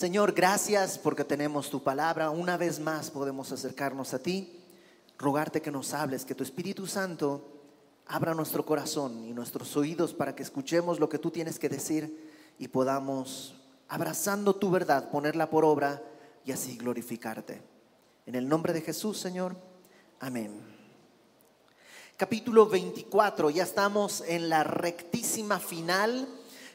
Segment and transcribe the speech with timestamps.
[0.00, 2.30] Señor, gracias porque tenemos tu palabra.
[2.30, 4.58] Una vez más podemos acercarnos a ti,
[5.18, 7.44] rogarte que nos hables, que tu Espíritu Santo
[8.06, 12.54] abra nuestro corazón y nuestros oídos para que escuchemos lo que tú tienes que decir
[12.58, 13.56] y podamos,
[13.88, 16.02] abrazando tu verdad, ponerla por obra
[16.46, 17.60] y así glorificarte.
[18.24, 19.54] En el nombre de Jesús, Señor.
[20.18, 20.62] Amén.
[22.16, 26.26] Capítulo 24, ya estamos en la rectísima final.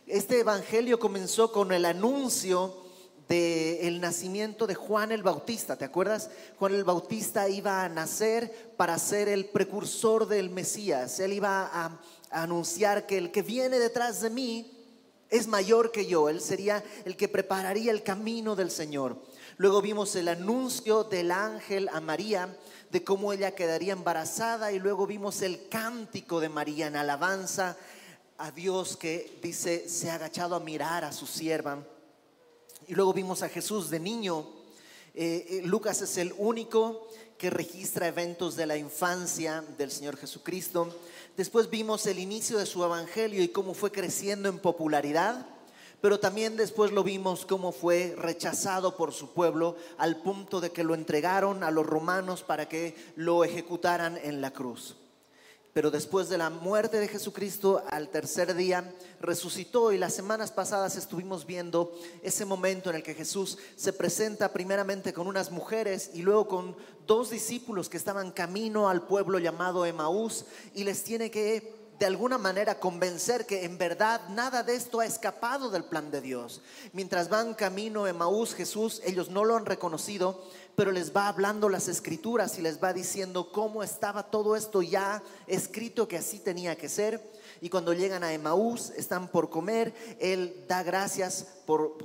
[0.06, 2.85] Este evangelio comenzó con el anuncio
[3.28, 5.76] del nacimiento de Juan el Bautista.
[5.76, 6.30] ¿Te acuerdas?
[6.60, 11.20] Juan el Bautista iba a nacer para ser el precursor del Mesías.
[11.20, 11.86] Él iba a,
[12.30, 14.72] a anunciar que el que viene detrás de mí
[15.30, 16.30] es mayor que yo.
[16.30, 19.18] Él sería el que prepararía el camino del Señor.
[19.58, 22.56] Luego vimos el anuncio del ángel a María
[22.92, 27.78] de cómo ella quedaría embarazada y luego vimos el cántico de María en alabanza
[28.38, 31.84] a Dios que dice se ha agachado a mirar a su sierva.
[32.88, 34.46] Y luego vimos a Jesús de niño.
[35.16, 40.94] Eh, eh, Lucas es el único que registra eventos de la infancia del Señor Jesucristo.
[41.36, 45.46] Después vimos el inicio de su evangelio y cómo fue creciendo en popularidad,
[46.00, 50.84] pero también después lo vimos cómo fue rechazado por su pueblo al punto de que
[50.84, 54.96] lo entregaron a los romanos para que lo ejecutaran en la cruz
[55.76, 60.96] pero después de la muerte de Jesucristo al tercer día resucitó y las semanas pasadas
[60.96, 61.92] estuvimos viendo
[62.24, 66.78] ese momento en el que Jesús se presenta primeramente con unas mujeres y luego con
[67.06, 72.38] dos discípulos que estaban camino al pueblo llamado Emaús y les tiene que de alguna
[72.38, 76.62] manera convencer que en verdad nada de esto ha escapado del plan de Dios.
[76.94, 80.42] Mientras van camino Emaús, Jesús, ellos no lo han reconocido,
[80.76, 85.24] pero les va hablando las escrituras y les va diciendo cómo estaba todo esto ya
[85.48, 87.22] escrito que así tenía que ser.
[87.62, 91.98] Y cuando llegan a Emaús, están por comer, Él da gracias por,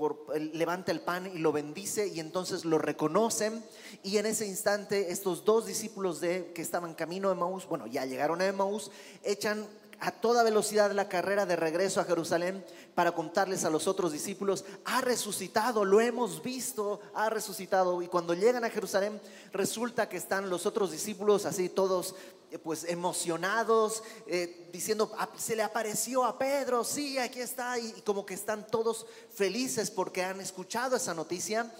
[0.54, 3.64] levanta el pan y lo bendice y entonces lo reconocen.
[4.04, 8.04] Y en ese instante estos dos discípulos de, que estaban camino a Emaús, bueno, ya
[8.06, 8.92] llegaron a Emaús,
[9.24, 9.66] echan
[10.00, 14.64] a toda velocidad la carrera de regreso a Jerusalén para contarles a los otros discípulos,
[14.84, 18.00] ha resucitado, lo hemos visto, ha resucitado.
[18.00, 19.20] Y cuando llegan a Jerusalén,
[19.52, 22.14] resulta que están los otros discípulos así todos
[22.50, 27.94] eh, pues emocionados, eh, diciendo, ah, se le apareció a Pedro, sí, aquí está, y,
[27.96, 31.70] y como que están todos felices porque han escuchado esa noticia.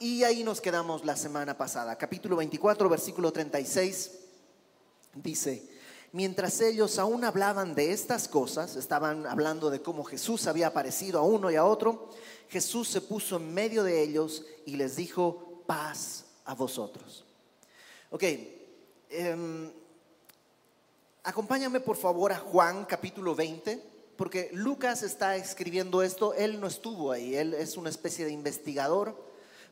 [0.00, 1.96] Y ahí nos quedamos la semana pasada.
[1.96, 4.12] Capítulo 24, versículo 36,
[5.14, 5.79] dice,
[6.12, 11.22] mientras ellos aún hablaban de estas cosas, estaban hablando de cómo Jesús había aparecido a
[11.22, 12.10] uno y a otro,
[12.48, 17.24] Jesús se puso en medio de ellos y les dijo, paz a vosotros.
[18.10, 18.24] Ok,
[19.10, 19.70] em,
[21.22, 23.80] acompáñame por favor a Juan capítulo 20,
[24.16, 29.16] porque Lucas está escribiendo esto, él no estuvo ahí, él es una especie de investigador,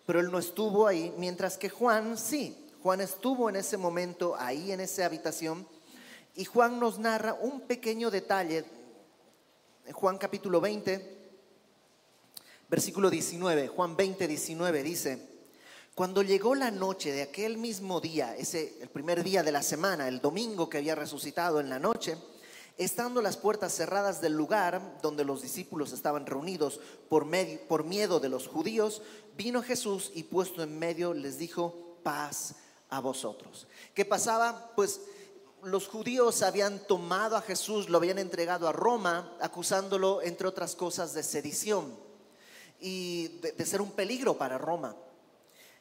[0.06, 4.70] pero él no estuvo ahí, mientras que Juan sí, Juan estuvo en ese momento ahí
[4.70, 5.66] en esa habitación
[6.38, 8.64] y Juan nos narra un pequeño detalle.
[9.92, 11.32] Juan capítulo 20,
[12.68, 15.28] versículo 19, Juan 20, 19 dice,
[15.96, 20.06] cuando llegó la noche de aquel mismo día, ese el primer día de la semana,
[20.06, 22.16] el domingo que había resucitado en la noche,
[22.76, 26.78] estando las puertas cerradas del lugar donde los discípulos estaban reunidos
[27.08, 29.02] por, medio, por miedo de los judíos,
[29.36, 32.54] vino Jesús y puesto en medio les dijo, paz
[32.90, 33.66] a vosotros.
[33.92, 34.70] ¿Qué pasaba?
[34.76, 35.00] Pues
[35.62, 41.14] los judíos habían tomado a Jesús, lo habían entregado a Roma, acusándolo, entre otras cosas,
[41.14, 41.96] de sedición
[42.80, 44.96] y de, ser un peligro para Roma.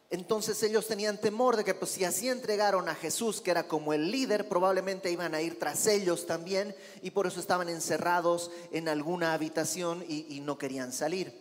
[0.10, 3.94] Entonces ellos tenían temor de que pues, si así entregaron a Jesús, que era como
[3.94, 8.88] el líder, probablemente iban a ir tras ellos también y por eso estaban encerrados en
[8.88, 11.34] alguna habitación y, y no querían salir.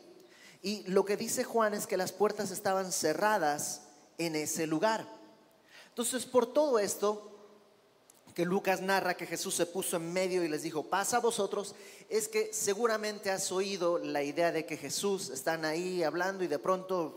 [0.63, 3.83] Y lo que dice Juan es que las puertas estaban cerradas
[4.19, 5.07] en ese lugar.
[5.91, 7.36] Entonces por todo esto,
[8.37, 11.75] que Lucas narra que Jesús se puso en medio y les dijo, pasa a vosotros,
[12.11, 16.59] es que seguramente has oído la idea de que Jesús están ahí hablando y de
[16.59, 17.17] pronto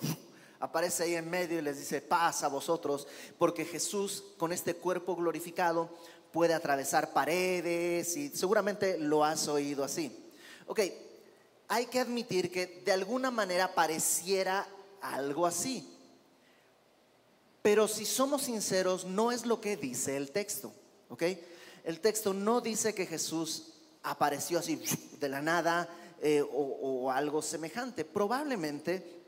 [0.61, 3.05] aparece ahí en medio y les dice, pasa a vosotros,
[3.37, 5.89] porque Jesús con este cuerpo glorificado
[6.31, 10.17] puede atravesar paredes y seguramente lo has oído así.
[10.67, 10.79] Ok,
[11.67, 14.65] hay que admitir que de alguna manera pareciera
[15.01, 15.85] algo así.
[17.61, 20.73] Pero si somos sinceros, no es lo que dice el texto.
[21.09, 21.23] ¿Ok?
[21.83, 23.73] El texto no dice que Jesús
[24.03, 24.81] apareció así
[25.19, 25.89] de la nada
[26.21, 28.05] eh, o, algo semejante.
[28.05, 29.21] Probablemente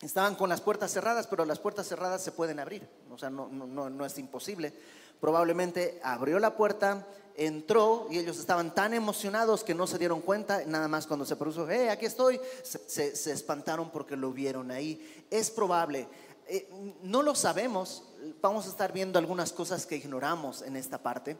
[0.00, 3.48] estaban con las puertas cerradas, pero las puertas cerradas se pueden abrir, o sea, no,
[3.48, 4.72] no, no es imposible.
[5.20, 7.06] Probablemente abrió la puerta,
[7.36, 11.36] entró y ellos estaban tan emocionados que no se dieron cuenta, nada más cuando se
[11.36, 15.26] produjo, hey, aquí estoy, se, se espantaron porque lo vieron ahí.
[15.30, 16.08] Es probable,
[16.52, 16.68] eh,
[17.04, 18.02] no lo sabemos,
[18.42, 21.36] vamos a estar viendo algunas cosas que ignoramos en esta parte,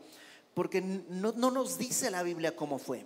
[0.54, 3.04] porque no, nos dice la Biblia cómo fue.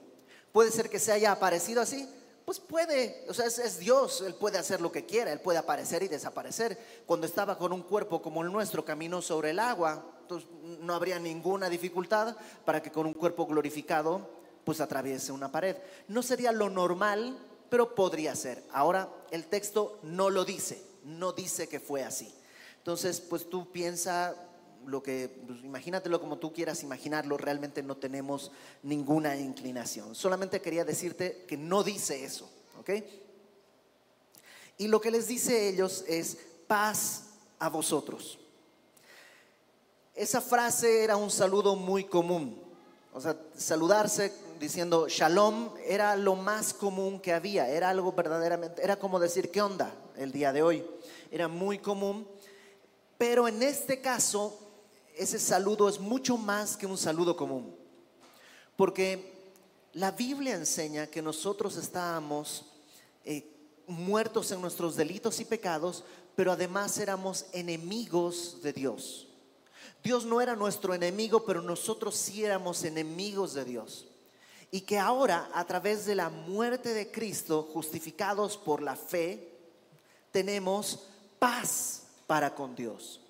[0.52, 2.06] Puede ser que se haya aparecido así,
[2.44, 6.02] pues puede, o sea, es, Dios, Él puede hacer lo que quiera, Él puede aparecer
[6.02, 6.78] y desaparecer.
[7.06, 10.46] Cuando estaba con un cuerpo como el nuestro, caminó sobre el agua, entonces
[10.80, 12.36] no habría ninguna dificultad
[12.66, 14.28] para que con un cuerpo glorificado,
[14.62, 15.78] pues atraviese una pared.
[16.08, 17.38] No sería lo normal,
[17.70, 18.62] pero podría ser.
[18.74, 22.32] Ahora, el texto no lo dice no dice que fue así.
[22.78, 24.34] Entonces, pues tú piensa
[24.86, 28.50] lo que, pues, imagínatelo como tú quieras imaginarlo, realmente no tenemos
[28.82, 30.14] ninguna inclinación.
[30.14, 32.90] Solamente quería decirte que no dice eso, ¿ok?
[34.78, 36.36] Y lo que les dice ellos es
[36.66, 37.26] paz
[37.58, 38.38] a vosotros.
[40.14, 42.60] Esa frase era un saludo muy común.
[43.12, 48.96] O sea, saludarse diciendo shalom era lo más común que había, era algo verdaderamente, era
[48.96, 49.94] como decir, ¿qué onda?
[50.16, 50.84] El día de hoy.
[51.31, 52.26] Era muy común,
[53.19, 54.58] pero en este caso
[55.16, 57.75] ese saludo es mucho más que un saludo común,
[58.76, 59.32] porque
[59.93, 62.66] la Biblia enseña que nosotros estábamos
[63.25, 63.49] eh,
[63.87, 69.28] muertos en nuestros delitos y pecados, pero además éramos enemigos de Dios.
[70.02, 74.06] Dios no era nuestro enemigo, pero nosotros sí éramos enemigos de Dios.
[74.70, 79.53] Y que ahora, a través de la muerte de Cristo, justificados por la fe,
[80.34, 80.98] tenemos
[81.38, 83.20] paz para con Dios.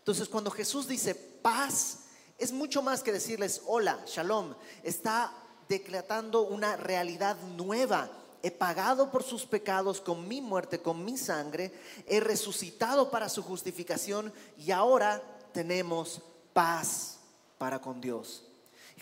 [0.00, 2.00] Entonces, cuando Jesús dice paz,
[2.36, 4.54] es mucho más que decirles hola, shalom.
[4.82, 5.32] Está
[5.66, 8.10] declarando una realidad nueva.
[8.42, 11.72] He pagado por sus pecados con mi muerte, con mi sangre.
[12.06, 15.22] He resucitado para su justificación y ahora
[15.54, 16.20] tenemos
[16.52, 17.20] paz
[17.56, 18.44] para con Dios.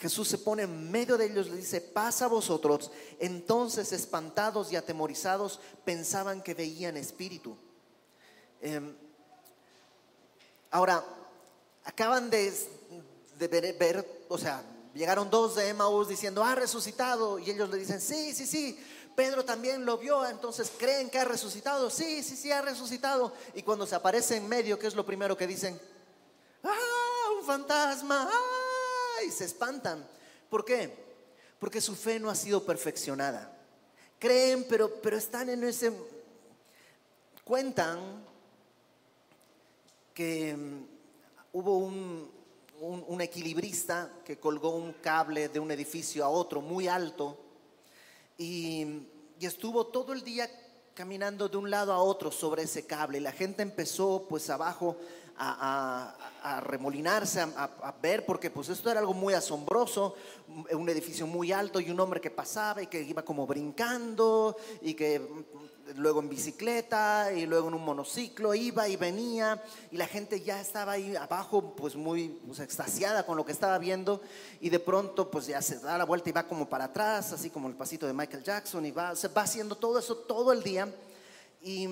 [0.00, 2.90] Jesús se pone en medio de ellos, le dice, paz a vosotros.
[3.18, 7.54] Entonces, espantados y atemorizados, pensaban que veían espíritu.
[8.62, 8.96] Em,
[10.70, 11.04] ahora,
[11.84, 12.50] acaban de,
[13.78, 14.64] ver, o sea,
[14.94, 17.38] llegaron dos de Emmaus diciendo, ha resucitado.
[17.38, 18.82] Y ellos le dicen, sí, sí, sí.
[19.14, 21.90] Pedro también lo vio, entonces creen que ha resucitado.
[21.90, 23.34] Sí, sí, sí, ha resucitado.
[23.54, 25.78] Y cuando se aparece en medio, ¿qué es lo primero que dicen?
[26.64, 28.30] ¡Ah, un fantasma!
[28.32, 28.59] ¡Ah!
[29.22, 30.06] Y se espantan.
[30.48, 30.94] ¿Por qué?
[31.58, 33.56] Porque su fe no ha sido perfeccionada.
[34.18, 35.92] Creen, pero, pero están en ese...
[37.44, 37.98] Cuentan
[40.14, 40.84] que mm,
[41.52, 42.30] hubo un,
[42.80, 47.38] un, equilibrista que colgó un cable de un edificio a otro muy alto
[48.38, 49.06] y,
[49.38, 50.48] y, estuvo todo el día
[50.94, 53.20] caminando de un lado a otro sobre ese cable.
[53.20, 54.96] La gente empezó pues abajo
[55.40, 60.14] a, remolinarse, a, ver, porque pues esto era algo muy asombroso,
[60.72, 64.94] un edificio muy alto y un hombre que pasaba y que iba como brincando y
[64.94, 70.06] que mm, luego en bicicleta y luego en un monociclo iba y venía y la
[70.06, 74.20] gente ya estaba ahí abajo pues muy pues, extasiada con lo que estaba viendo
[74.60, 77.50] y de pronto pues ya se da la vuelta y va como para atrás, así
[77.50, 80.62] como el pasito de Michael Jackson y va, se va haciendo todo eso todo el
[80.62, 80.92] día
[81.62, 81.88] y,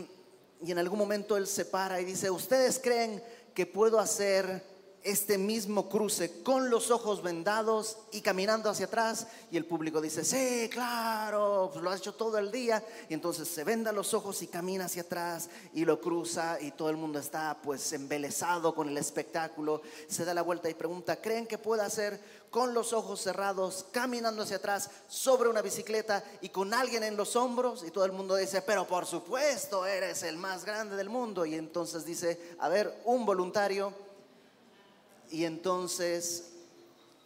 [0.62, 3.22] y en algún momento él se para y dice, ¿ustedes creen
[3.58, 4.62] que puedo hacer
[5.02, 10.24] este mismo cruce con los ojos vendados y caminando hacia atrás y el público dice,
[10.24, 14.42] sí, claro, pues lo has hecho todo el día y entonces se venda los ojos
[14.42, 18.88] y camina hacia atrás y lo cruza y todo el mundo está pues embelesado con
[18.88, 23.20] el espectáculo, se da la vuelta y pregunta, ¿creen que puedo hacer con los ojos
[23.20, 28.04] cerrados, caminando hacia atrás sobre una bicicleta y con alguien en los hombros y todo
[28.04, 32.56] el mundo dice, pero por supuesto eres el más grande del mundo y entonces dice,
[32.58, 33.92] a ver, un voluntario
[35.30, 36.52] y entonces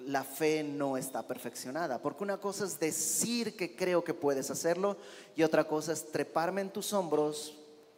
[0.07, 4.97] la fe no está perfeccionada, porque una cosa es decir que creo que puedes hacerlo
[5.37, 7.55] y otra cosa es treparme en tus hombros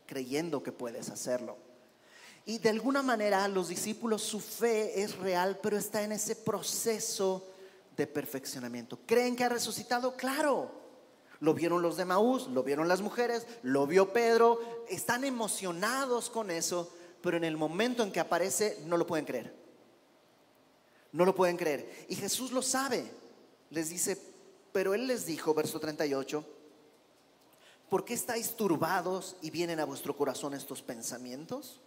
[0.07, 1.57] creyendo que puedes hacerlo.
[2.46, 7.46] Y de alguna manera los discípulos, su fe es real, pero está en ese proceso
[7.96, 8.98] de perfeccionamiento.
[9.06, 10.16] ¿Creen que ha resucitado?
[10.16, 10.70] Claro.
[11.40, 16.50] Lo vieron los de Maús, lo vieron las mujeres, lo vio Pedro, están emocionados con
[16.50, 16.90] eso,
[17.22, 19.54] pero en el momento en que aparece no lo pueden creer.
[21.12, 22.06] No lo pueden creer.
[22.08, 23.04] Y Jesús lo sabe.
[23.70, 24.20] Les dice,
[24.72, 26.44] pero Él les dijo, verso 38,
[27.88, 31.80] ¿por qué estáis turbados y vienen a vuestro corazón estos pensamientos?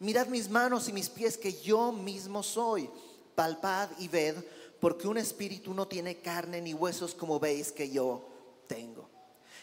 [0.00, 2.88] Mirad mis manos y mis pies que yo mismo soy.
[3.34, 4.36] Palpad y ved,
[4.80, 8.28] porque un espíritu no tiene carne ni huesos como veis que yo
[8.66, 9.08] tengo.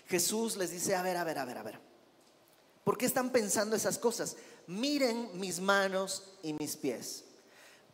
[0.07, 1.79] Jesús les dice, a ver, a ver, a ver, a ver.
[2.83, 4.35] ¿Por qué están pensando esas cosas?
[4.67, 7.23] Miren mis manos y mis pies.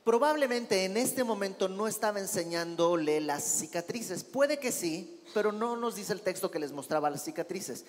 [0.04, 4.24] Probablemente en este momento no estaba enseñándole las cicatrices.
[4.24, 7.84] Puede que sí, pero no nos dice el texto que les mostraba las cicatrices.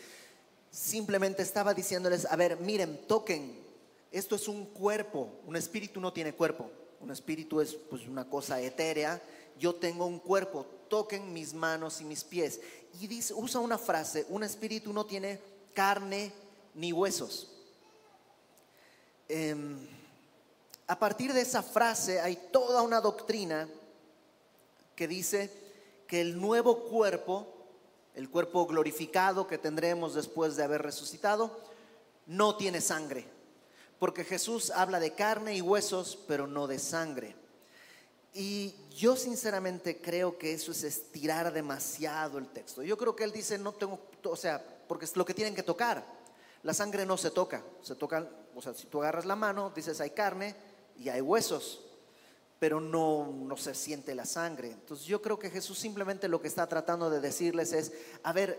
[0.71, 3.68] Simplemente estaba diciéndoles, a ver, miren, toquen.
[4.11, 5.31] Esto es un cuerpo.
[5.47, 6.71] Un espíritu no tiene cuerpo.
[7.01, 9.21] Un espíritu es pues una cosa etérea.
[9.59, 10.67] Yo tengo un cuerpo.
[10.89, 12.61] Toquen mis manos y mis pies.
[13.01, 15.39] Y dice, usa una frase, un espíritu no tiene
[15.75, 16.33] carne
[16.75, 17.49] ni huesos.
[19.29, 19.79] Em,
[20.87, 23.69] a partir de esa frase hay toda una doctrina
[24.97, 25.51] que dice
[26.07, 27.47] que el nuevo cuerpo,
[28.15, 31.61] el cuerpo glorificado que tendremos después de haber resucitado,
[32.27, 33.38] no tiene sangre.
[33.99, 37.35] Porque Jesús habla de carne y huesos, pero no de sangre.
[38.33, 42.83] Y yo sinceramente creo que eso es estirar demasiado el texto.
[42.83, 45.63] Yo creo que él dice, no tengo, o sea, porque es lo que tienen que
[45.63, 46.05] tocar.
[46.63, 50.01] La sangre no se toca, se toca, o sea, si tú agarras la mano, dices
[50.01, 50.55] hay carne
[50.99, 51.85] y hay huesos,
[52.59, 54.73] pero no, no se siente la sangre.
[54.73, 58.59] Entonces yo creo que Jesús simplemente lo que está tratando de decirles es, a ver,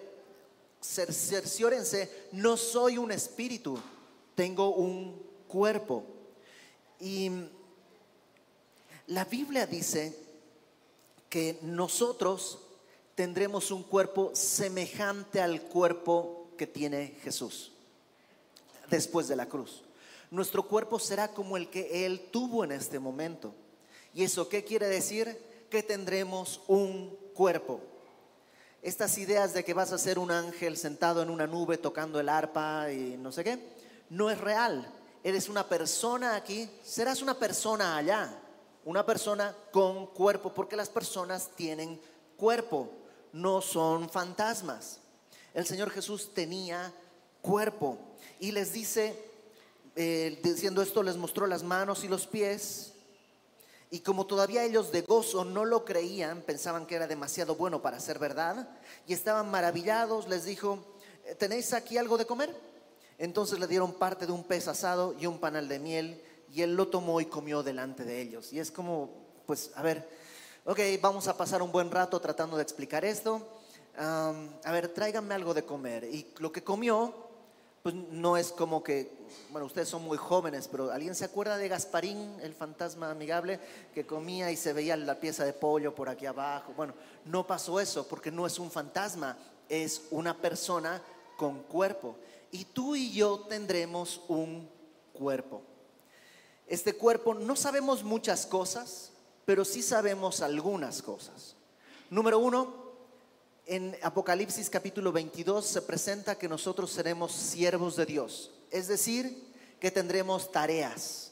[0.82, 3.78] cerciórense, no soy un espíritu,
[4.40, 6.06] tengo un cuerpo.
[6.98, 7.30] Y
[9.08, 10.16] la Biblia dice
[11.28, 12.58] que nosotros
[13.16, 17.74] tendremos un cuerpo semejante al cuerpo que tiene Jesús
[18.90, 19.84] después de la cruz.
[20.32, 23.54] Nuestro cuerpo será como el que Él tuvo en este momento.
[24.14, 25.38] ¿Y eso qué quiere decir?
[25.70, 27.82] Que tendremos un cuerpo.
[28.82, 32.30] Estas ideas de que vas a ser un ángel sentado en una nube tocando el
[32.30, 33.79] arpa y no sé qué,
[34.10, 34.92] no es real.
[35.24, 38.40] Eres una persona aquí, serás una persona allá,
[38.86, 42.00] una persona con cuerpo, porque las personas tienen
[42.38, 42.90] cuerpo,
[43.34, 45.00] no son fantasmas.
[45.54, 46.94] El Señor Jesús tenía
[47.42, 47.98] cuerpo
[48.40, 49.16] y les dice,
[49.96, 52.94] eh, diciendo esto, les mostró las manos y los pies.
[53.92, 58.00] Y como todavía ellos de gozo no lo creían, pensaban que era demasiado bueno para
[58.00, 58.70] ser verdad,
[59.08, 60.78] y estaban maravillados, les dijo,
[61.26, 62.56] eh, ¿tenéis aquí algo de comer?
[63.20, 66.76] Entonces le dieron parte de un pez asado y un panal de miel, y él
[66.76, 68.52] lo tomó y comió delante de ellos.
[68.52, 69.12] Y es como,
[69.46, 70.10] pues, a ver,
[70.66, 73.48] ok, vamos a pasar un buen rato tratando de explicar esto.
[73.98, 76.06] a ver, tráiganme algo de comer.
[76.06, 77.30] Y lo que comió
[77.82, 79.10] pues no es como que,
[79.52, 83.60] bueno, ustedes son muy jóvenes, pero ¿alguien se acuerda de Gasparín, el fantasma amigable,
[83.94, 86.74] que comía y se veía la pieza de pollo por aquí abajo?
[86.76, 86.94] Bueno,
[87.26, 89.38] no pasó eso porque no es un fantasma,
[89.70, 91.02] es una persona
[91.38, 92.18] con cuerpo.
[92.52, 94.70] Y tú y yo tendremos un
[95.14, 95.62] cuerpo.
[96.68, 99.12] Este cuerpo no sabemos muchas cosas,
[99.46, 101.56] pero sí sabemos algunas cosas.
[102.10, 102.90] Número uno,
[103.66, 109.48] en Apocalipsis capítulo 22 se presenta que nosotros seremos siervos de Dios, es decir,
[109.80, 111.32] que tendremos tareas,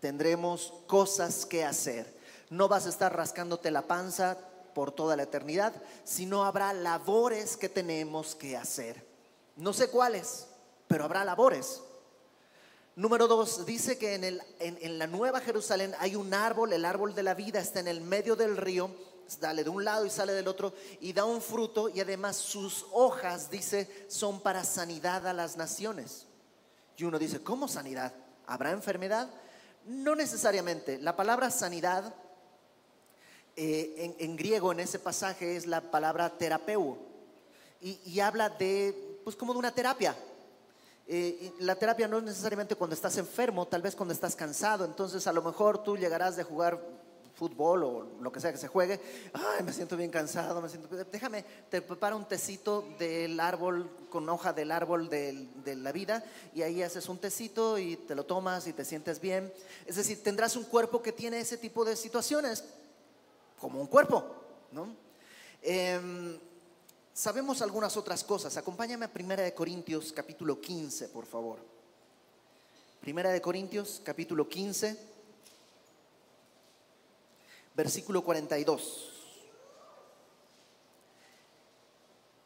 [0.00, 2.12] tendremos cosas que hacer.
[2.50, 4.38] No vas a estar rascándote la panza
[4.74, 5.72] por toda la eternidad,
[6.04, 9.04] sino habrá labores que tenemos que hacer.
[9.56, 10.46] No sé cuáles,
[10.92, 11.80] pero habrá labores.
[12.96, 17.22] Número dos, dice que en, en la Nueva Jerusalén hay un árbol, el árbol de
[17.22, 18.90] la vida está en el medio del río
[19.26, 22.84] sale de un lado y sale del otro y da un fruto y además sus
[22.92, 26.26] hojas, dice, son para sanidad a las naciones.
[26.98, 28.12] Y uno dice, ¿cómo sanidad?
[28.46, 29.30] ¿Habrá enfermedad?
[29.86, 30.98] No necesariamente.
[30.98, 32.14] La palabra sanidad
[33.56, 36.98] eh, en, griego en ese pasaje es la palabra terapeu
[37.82, 40.14] y, habla de, pues como de una terapia.
[41.06, 44.84] Eh, la terapia no es necesariamente cuando estás enfermo, tal vez cuando estás cansado.
[44.84, 46.80] Entonces a lo mejor tú llegarás de jugar
[47.34, 49.00] fútbol o lo que sea que se juegue,
[49.32, 54.28] ay, me siento bien cansado, me siento, déjame, te prepara un tecito del árbol, con
[54.28, 56.22] hoja del árbol de, de la vida,
[56.54, 59.52] y ahí haces un tecito y te lo tomas y te sientes bien.
[59.86, 62.64] Es decir, tendrás un cuerpo que tiene ese tipo de situaciones,
[63.58, 64.24] como un cuerpo,
[64.70, 64.94] ¿no?
[65.62, 66.38] Em,
[67.22, 68.56] sabemos algunas otras cosas.
[68.56, 71.60] Acompáñame a Primera de Corintios capítulo 15, por favor.
[73.00, 74.98] Primera de Corintios capítulo 15
[77.76, 79.10] versículo 42.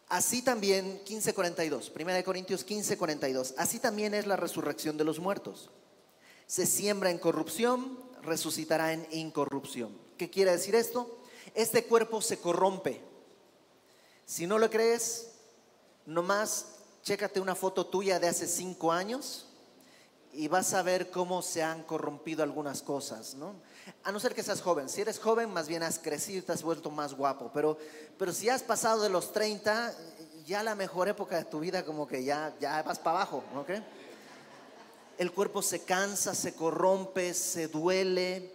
[0.08, 5.70] Así también, 15:42, 1 Corintios 15:42, así también es la resurrección de los muertos.
[6.46, 9.98] Se siembra en corrupción, resucitará en incorrupción.
[10.18, 11.18] ¿Qué quiere decir esto?
[11.54, 13.15] Este cuerpo se corrompe.
[14.26, 15.28] Si no lo crees,
[16.04, 16.66] nomás
[17.02, 19.46] chécate una foto tuya de hace cinco años
[20.32, 23.54] y vas a ver cómo se han corrompido algunas cosas, ¿no?
[24.02, 24.88] A no ser que seas joven.
[24.88, 27.50] Si eres joven, más bien has crecido, te has vuelto más guapo.
[27.54, 27.78] Pero,
[28.18, 29.94] pero si has pasado de los 30,
[30.44, 33.70] ya la mejor época de tu vida como que ya, ya vas para abajo, ¿ok?
[35.16, 38.52] El cuerpo se cansa, se corrompe, se duele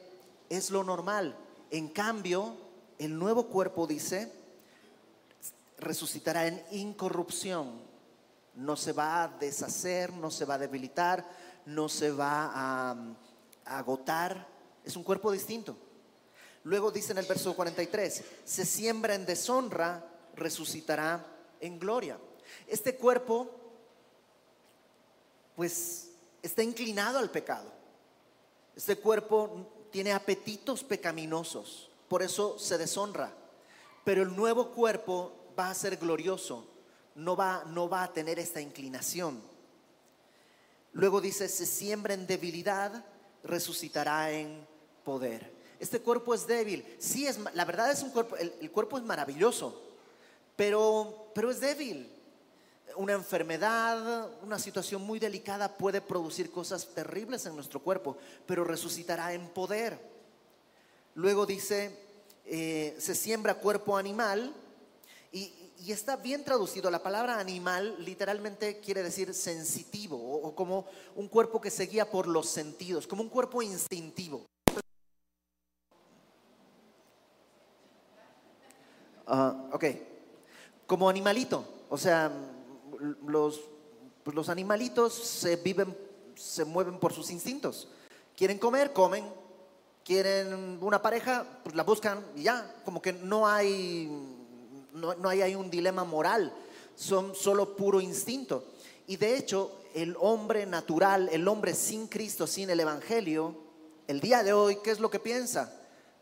[0.51, 1.34] es lo normal.
[1.70, 2.58] En cambio,
[3.00, 4.30] el nuevo cuerpo dice,
[5.82, 7.82] resucitará en incorrupción.
[8.56, 11.28] No se va a deshacer, no se va a debilitar,
[11.66, 12.92] no se va a,
[13.66, 14.48] a agotar.
[14.86, 15.76] Es un cuerpo distinto.
[16.64, 21.26] Luego dice en el verso 43, se siembra en deshonra, resucitará
[21.60, 22.18] en gloria.
[22.68, 23.50] Este cuerpo,
[25.56, 26.10] pues,
[26.44, 27.72] está inclinado al pecado.
[28.76, 33.34] Este cuerpo tiene apetitos pecaminosos, por eso se deshonra.
[34.04, 36.65] Pero el nuevo cuerpo va a ser glorioso,
[37.13, 39.39] no va, no va a tener esta inclinación.
[40.94, 43.06] Luego dice, se siembra en debilidad,
[43.44, 44.65] resucitará en
[45.03, 45.53] poder.
[45.80, 46.84] Este cuerpo es débil.
[46.98, 49.80] Sí, es, la verdad es un cuerpo, el, cuerpo es maravilloso,
[50.56, 52.12] pero, pero es débil.
[52.96, 59.34] Una enfermedad, una situación muy delicada puede producir cosas terribles en nuestro cuerpo, pero resucitará
[59.34, 59.98] en poder.
[61.13, 61.96] Luego dice,
[62.46, 64.56] eh, se siembra cuerpo animal
[65.32, 65.54] y,
[65.88, 66.92] está bien traducido.
[66.92, 70.86] La palabra animal literalmente quiere decir sensitivo o, como
[71.16, 74.46] un cuerpo que se guía por los sentidos, como un cuerpo instintivo.
[79.26, 79.86] Ah, ok,
[80.86, 82.32] como animalito, o sea,
[83.26, 83.62] los,
[84.24, 85.96] pues los animalitos se viven,
[86.36, 87.88] se mueven por sus instintos.
[88.36, 89.42] Quieren comer, comen.
[90.04, 94.10] Quieren una pareja, pues la buscan y ya, como que no hay,
[94.94, 96.54] no, no hay, hay un dilema moral,
[96.96, 98.66] son solo puro instinto.
[99.08, 103.56] Y de hecho, el hombre natural, el hombre sin Cristo, sin el Evangelio,
[104.08, 105.74] el día de hoy, ¿qué es lo que piensa?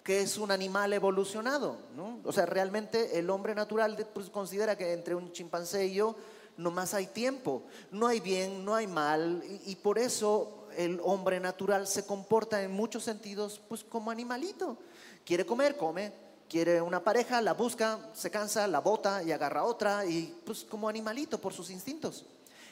[0.03, 2.19] Que es un animal evolucionado, ¿no?
[2.23, 6.15] O sea, realmente el hombre natural pues, considera que entre un chimpancé y yo
[6.57, 10.99] no más hay tiempo, no hay bien, no hay mal, y, y por eso el
[11.03, 14.77] hombre natural se comporta en muchos sentidos pues como animalito.
[15.25, 16.11] Quiere comer, come,
[16.49, 20.89] quiere una pareja, la busca, se cansa, la bota y agarra otra y pues como
[20.89, 22.25] animalito por sus instintos.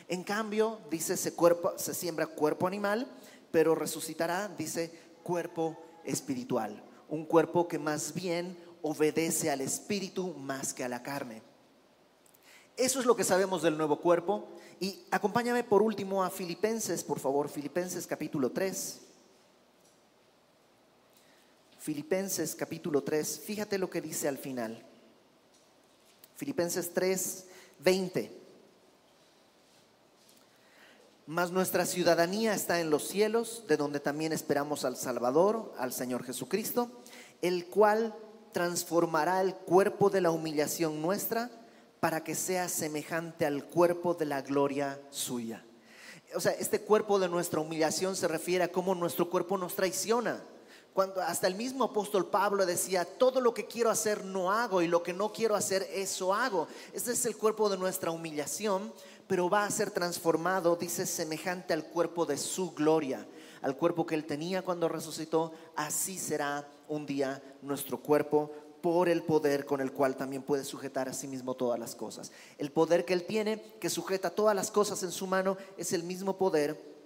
[0.08, 3.08] En cambio, dice, se, cuerpo, se siembra cuerpo animal,
[3.52, 6.84] pero resucitará, dice, cuerpo espiritual.
[7.10, 11.42] Un cuerpo que más bien obedece al espíritu más que a la carne.
[12.76, 14.50] Eso es lo que sabemos del nuevo cuerpo.
[14.80, 19.07] Y acompáñame por último a Filipenses, por favor, Filipenses capítulo 3.
[21.88, 24.84] Filipenses capítulo 3, fíjate lo que dice al final.
[26.36, 27.46] Filipenses 3,
[27.80, 28.42] 20
[31.28, 36.26] mas nuestra ciudadanía está en los cielos, de donde también esperamos al Salvador, al Señor
[36.26, 36.92] Jesucristo,
[37.42, 38.14] el cual
[38.52, 41.50] transformará el cuerpo de la humillación nuestra
[42.02, 45.64] para que sea semejante al cuerpo de la gloria suya.
[46.36, 50.44] O sea, este cuerpo de nuestra humillación se refiere a cómo nuestro cuerpo nos traiciona.
[50.98, 54.88] Cuando hasta el mismo apóstol Pablo decía, todo lo que quiero hacer no hago y
[54.88, 56.68] lo que no quiero hacer eso hago.
[56.92, 58.92] Este es el cuerpo de nuestra humillación,
[59.28, 63.28] pero va a ser transformado, dice, semejante al cuerpo de su gloria,
[63.62, 69.22] al cuerpo que él tenía cuando resucitó, así será un día nuestro cuerpo por el
[69.22, 72.32] poder con el cual también puede sujetar a sí mismo todas las cosas.
[72.58, 76.02] El poder que él tiene, que sujeta todas las cosas en su mano, es el
[76.02, 76.97] mismo poder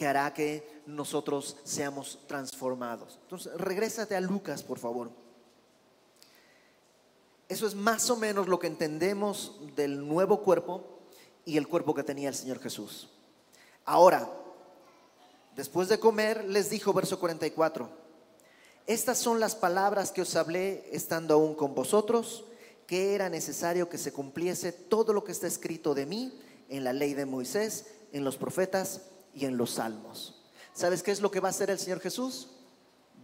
[0.00, 3.18] que hará que nosotros seamos transformados.
[3.24, 5.10] Entonces, regrésate a Lucas, por favor.
[7.50, 11.00] Eso es más o menos lo que entendemos del nuevo cuerpo
[11.44, 13.10] y el cuerpo que tenía el Señor Jesús.
[13.84, 14.26] Ahora,
[15.54, 17.86] después de comer, les dijo, verso 44,
[18.86, 22.46] estas son las palabras que os hablé estando aún con vosotros,
[22.86, 26.94] que era necesario que se cumpliese todo lo que está escrito de mí en la
[26.94, 29.02] ley de Moisés, en los profetas
[29.34, 30.40] y en los salmos.
[30.72, 32.48] ¿Sabes qué es lo que va a hacer el Señor Jesús?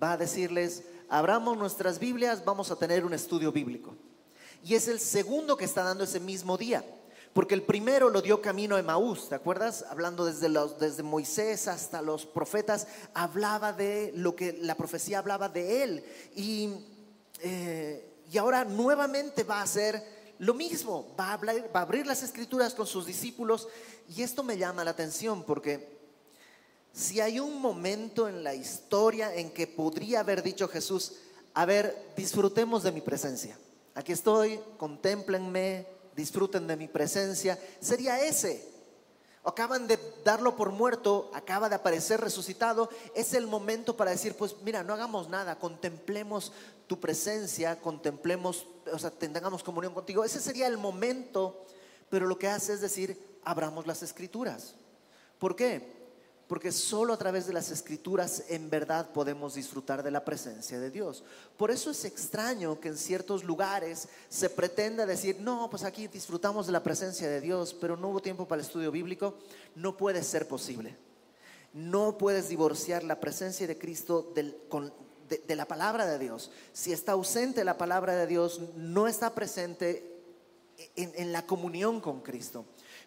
[0.03, 3.95] Va a decirles, abramos nuestras Biblias, vamos a tener un estudio bíblico.
[4.65, 6.85] Y es el segundo que está dando ese mismo día.
[7.33, 9.85] Porque el primero lo dio camino a Emaús, ¿te acuerdas?
[9.91, 10.49] Hablando desde,
[10.81, 16.05] desde Moisés hasta los profetas, hablaba de lo que la profecía hablaba de él.
[16.35, 16.71] Y,
[17.41, 20.03] eh, y ahora nuevamente va a hacer
[20.39, 23.69] lo mismo, va a, hablar, va a abrir las escrituras con sus discípulos.
[24.17, 25.96] Y esto me llama la atención porque
[26.97, 31.13] si hay un momento en la historia en que podría haber dicho Jesús,
[31.53, 33.59] a ver, disfrutemos de mi presencia.
[33.95, 38.67] Aquí estoy, contémplenme, disfruten de mi presencia, sería ese.
[39.45, 44.57] Acaban de darlo por muerto, acaba de aparecer resucitado, es el momento para decir, pues
[44.65, 46.51] mira, no hagamos nada, contemplemos
[46.87, 50.25] tu presencia, contemplemos, o sea, tengamos comunión contigo.
[50.25, 51.63] Ese sería el momento,
[52.09, 54.75] pero lo que hace es decir, abramos las escrituras.
[55.39, 56.06] ¿Por qué?
[56.49, 60.91] Porque solo a través de las escrituras en verdad podemos disfrutar de la presencia de
[60.91, 61.25] Dios.
[61.57, 66.67] Por eso es extraño que en ciertos lugares se pretenda decir, no, pues aquí disfrutamos
[66.67, 69.35] de la presencia de Dios, pero no hubo tiempo para el estudio bíblico.
[69.75, 70.97] No puede ser posible.
[71.73, 76.53] No puedes divorciar la presencia de Cristo de, la palabra de Dios.
[76.73, 80.13] Si está ausente la palabra de Dios, no está presente
[80.95, 82.65] en la comunión con Cristo.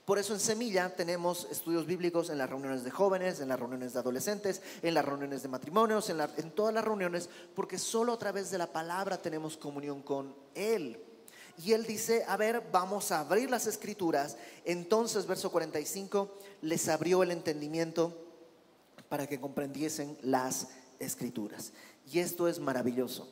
[0.09, 3.93] Por eso en Semilla tenemos estudios bíblicos en las reuniones de jóvenes, en las reuniones
[3.93, 8.49] de adolescentes, en las reuniones de matrimonios, en, todas las reuniones, porque solo a través
[8.49, 10.99] de la palabra tenemos comunión con Él.
[11.63, 14.35] Y Él dice, a ver, vamos a abrir las escrituras.
[14.65, 18.11] Entonces, verso 45, les abrió el entendimiento
[19.09, 21.71] para que comprendiesen las escrituras.
[22.11, 23.31] Y esto es maravilloso,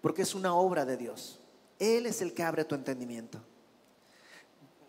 [0.00, 1.38] porque es una obra de Dios.
[1.78, 3.40] Él es el que abre tu entendimiento.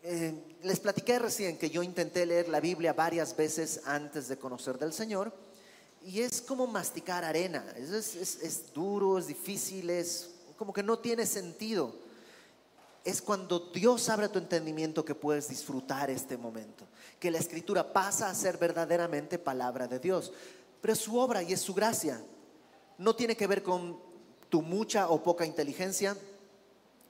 [0.09, 4.77] Eh, les platiqué recién que yo intenté leer la Biblia varias veces antes de conocer
[4.77, 5.33] del Señor
[6.01, 11.25] y es como masticar arena, es, es duro, es difícil, es como que no tiene
[11.25, 11.93] sentido.
[13.03, 16.85] Es cuando Dios abre tu entendimiento que puedes disfrutar este momento,
[17.19, 20.31] que la escritura pasa a ser verdaderamente palabra de Dios,
[20.79, 22.21] pero es su obra y es su gracia.
[22.97, 23.99] No tiene que ver con
[24.47, 26.15] tu mucha o poca inteligencia,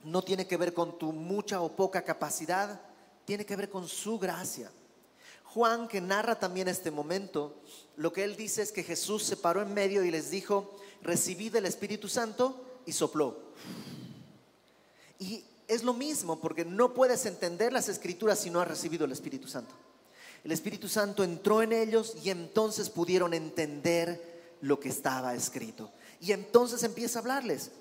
[0.04, 2.87] no tiene que ver con tu mucha o poca capacidad,
[3.28, 4.72] tiene que ver con su gracia.
[5.44, 7.62] Juan, que narra también este momento,
[7.98, 11.54] lo que él dice es que Jesús se paró en medio y les dijo, recibid
[11.58, 13.38] el Espíritu Santo y sopló.
[15.20, 19.12] Y es lo mismo, porque no puedes entender las escrituras si no has recibido el
[19.12, 19.76] Espíritu Santo.
[20.46, 25.92] El Espíritu Santo entró en ellos y entonces pudieron entender lo que estaba escrito.
[26.22, 27.72] Y entonces empieza a hablarles.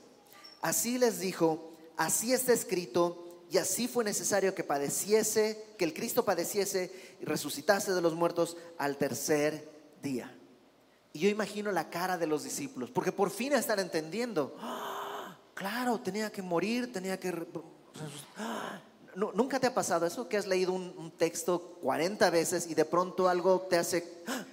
[0.60, 6.24] Así les dijo, así está escrito y así fue necesario que padeciese, que el Cristo
[6.24, 9.68] padeciese y resucitase de los muertos al tercer
[10.02, 10.36] día.
[11.12, 14.56] Y yo imagino la cara de los discípulos, porque por fin están entendiendo.
[14.60, 15.38] ¡Ah!
[15.54, 17.46] claro, tenía que morir, tenía que...
[18.36, 18.80] ¡Ah!
[19.14, 20.28] ¿Nunca te ha pasado eso?
[20.28, 24.22] Que has leído un, texto 40 veces y de pronto algo te hace...
[24.26, 24.44] ¡Ah!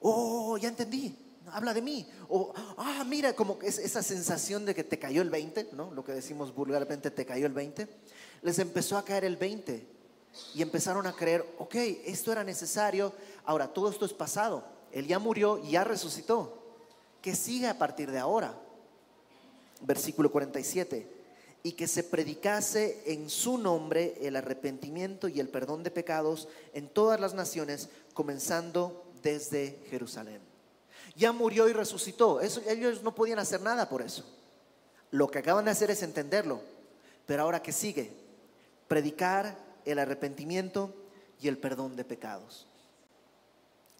[0.00, 1.16] Oh, ya entendí
[1.52, 2.06] habla de mí.
[2.28, 5.90] O, ah, mira, como es esa sensación de que te cayó el 20, ¿no?
[5.92, 7.88] Lo que decimos vulgarmente, te cayó el 20.
[8.42, 9.86] Les empezó a caer el 20
[10.54, 11.74] y empezaron a creer, ok,
[12.04, 13.12] esto era necesario,
[13.44, 14.64] ahora todo esto es pasado.
[14.90, 16.58] Él ya murió y ya resucitó.
[17.20, 18.54] Que siga a partir de ahora.
[19.80, 21.20] Versículo 47
[21.64, 26.88] y que se predicase en su nombre el arrepentimiento y el perdón de pecados en
[26.88, 30.40] todas las naciones, comenzando desde Jerusalén
[31.16, 32.40] ya murió y resucitó.
[32.40, 34.24] Eso, ellos no podían hacer nada por eso.
[35.10, 36.60] Lo que acaban de hacer es entenderlo.
[37.26, 38.12] Pero ahora que sigue,
[38.92, 40.92] predicar el arrepentimiento
[41.40, 42.66] y el perdón de pecados.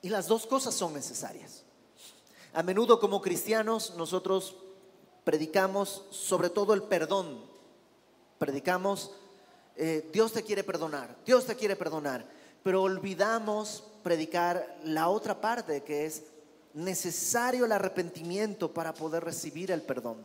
[0.02, 1.62] Y las dos cosas son necesarias.
[2.52, 4.54] A menudo como cristianos nosotros
[5.24, 7.42] predicamos sobre todo el perdón.
[8.36, 9.12] Predicamos,
[9.76, 12.26] eh, Dios te quiere perdonar, Dios te quiere perdonar,
[12.62, 16.24] pero olvidamos predicar la otra parte que es
[16.74, 20.18] necesario el arrepentimiento para poder recibir el perdón.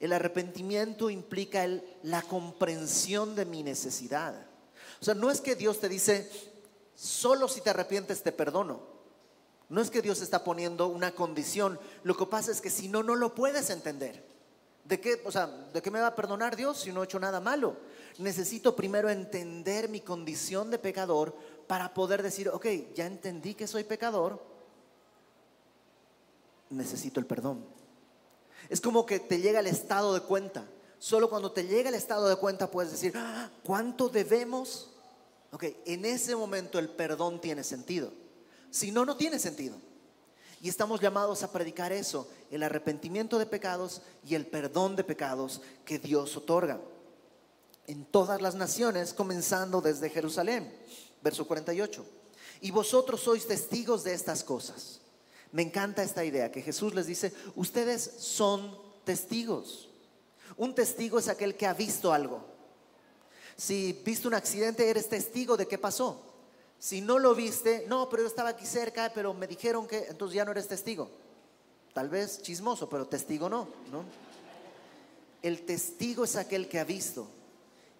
[0.00, 1.66] El arrepentimiento implica
[2.02, 4.46] la comprensión de mi necesidad.
[5.00, 6.30] O sea, no es que Dios te dice,
[6.94, 8.80] solo si te arrepientes te perdono.
[9.68, 11.78] No es que Dios está poniendo una condición.
[12.04, 14.24] Lo que pasa es que si no, no lo puedes entender.
[14.84, 17.18] ¿De qué, o sea, ¿de qué me va a perdonar Dios si no he hecho
[17.18, 17.76] nada malo?
[18.18, 21.34] Necesito primero entender mi condición de pecador
[21.66, 24.40] para poder decir, ok, ya entendí que soy pecador,
[26.70, 27.75] necesito el perdón.
[28.68, 30.68] Es como que te llega el estado de cuenta.
[30.98, 34.90] Solo cuando te llega el estado de cuenta puedes decir, ah, ¿cuánto debemos?
[35.52, 38.12] Ok, en ese momento el perdón tiene sentido.
[38.70, 39.76] Si no, no tiene sentido.
[40.60, 45.60] Y estamos llamados a predicar eso, el arrepentimiento de pecados y el perdón de pecados
[45.84, 46.80] que Dios otorga.
[47.86, 50.74] En todas las naciones, comenzando desde Jerusalén.
[51.22, 52.04] Verso 48.
[52.62, 55.00] Y vosotros sois testigos de estas cosas.
[55.56, 59.88] Me encanta esta idea que Jesús les dice, ustedes son testigos.
[60.58, 62.44] Un testigo es aquel que ha visto algo.
[63.56, 66.20] Si viste un accidente, eres testigo de qué pasó.
[66.78, 70.36] Si no lo viste, no, pero yo estaba aquí cerca, pero me dijeron que, entonces
[70.36, 71.08] ya no eres testigo.
[71.94, 74.04] Tal vez chismoso, pero testigo no, ¿no?
[75.40, 77.28] El testigo es aquel que ha visto.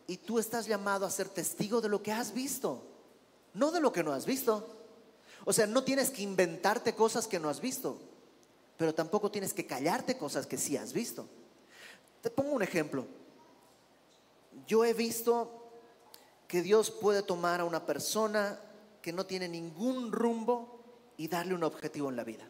[0.07, 2.83] Y tú estás llamado a ser testigo de lo que has visto,
[3.55, 4.76] no de lo que no has visto.
[5.47, 7.97] O sea, no tienes que inventarte cosas que no has visto,
[8.77, 11.29] pero tampoco tienes que callarte cosas que sí has visto.
[12.21, 13.07] Te pongo un ejemplo.
[14.67, 15.71] Yo he visto
[16.49, 18.59] que Dios puede tomar a una persona
[19.01, 20.81] que no tiene ningún rumbo
[21.17, 22.49] y darle un objetivo en la vida.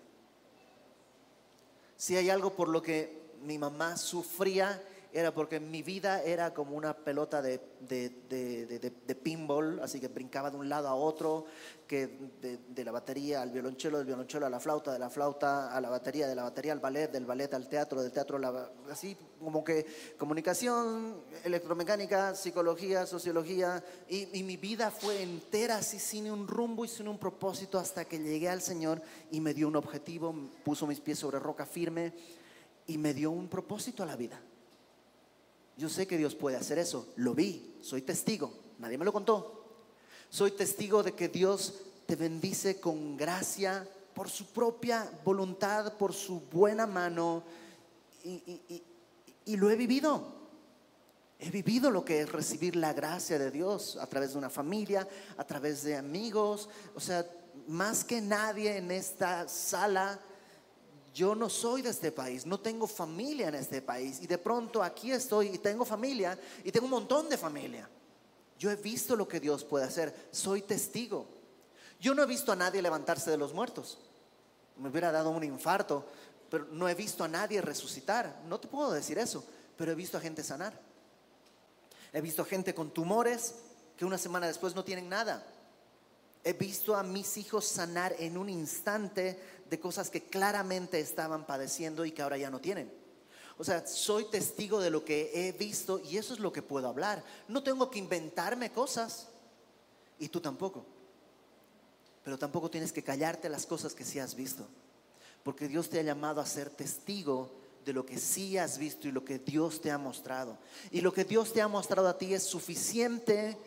[1.99, 4.83] Si hay algo por lo que mi mamá sufría,
[5.17, 10.59] era porque mi vida era como una pelota de, de, pinball, así que brincaba de
[10.59, 11.47] un lado a otro,
[11.87, 12.19] que
[12.69, 15.89] de, la batería al violonchelo, del violonchelo a la flauta, de la flauta a la
[15.89, 18.71] batería, de la batería al ballet, del ballet al teatro, del teatro a la...
[18.91, 19.87] así como que
[20.19, 26.89] comunicación, electromecánica, psicología, sociología, y, y mi vida fue entera así sin un rumbo y
[26.89, 29.01] sin un propósito hasta que llegué al Señor
[29.31, 32.13] y me dio un objetivo, puso mis pies sobre roca firme
[32.87, 34.39] y me dio un propósito a la vida.
[35.77, 39.53] Yo sé que Dios puede hacer eso, lo vi, soy testigo, nadie me lo contó.
[40.31, 41.75] Soy testigo de que Dios
[42.07, 47.43] te bendice con gracia por su propia voluntad, por su buena mano,
[48.25, 50.35] y, lo he vivido.
[51.39, 55.07] He vivido lo que es recibir la gracia de Dios a través de una familia,
[55.37, 56.69] a través de amigos.
[56.95, 57.27] O sea,
[57.69, 60.19] más que nadie en esta sala
[61.17, 64.83] yo no soy de este país, no tengo familia en este país y de pronto
[64.83, 67.89] aquí estoy y tengo familia y tengo un montón de familia.
[68.59, 71.27] Yo he visto lo que Dios puede hacer, soy testigo.
[71.99, 73.97] Yo no he visto a nadie levantarse de los muertos.
[74.77, 76.05] Me hubiera dado un infarto,
[76.51, 78.43] pero no he visto a nadie resucitar.
[78.47, 79.43] No te puedo decir eso,
[79.79, 80.79] pero he visto a gente sanar.
[82.13, 83.55] He visto gente con tumores
[83.97, 85.47] que una semana después no tienen nada.
[86.47, 89.37] He visto a mis hijos sanar en un instante
[89.69, 92.89] de cosas que claramente estaban padeciendo y que ahora ya no tienen.
[93.59, 96.87] O sea, soy testigo de lo que he visto y eso es lo que puedo
[96.87, 97.25] hablar.
[97.49, 99.27] No tengo que inventarme cosas
[100.21, 100.87] y tú tampoco.
[102.23, 104.69] Pero tampoco tienes que callarte las cosas que sí has visto.
[105.43, 107.51] Porque Dios te ha llamado a ser testigo
[107.85, 110.59] de lo que sí has visto y lo que Dios te ha mostrado.
[110.93, 113.59] Y lo que Dios te ha mostrado a ti es suficiente